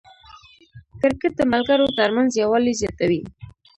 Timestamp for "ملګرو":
1.53-1.95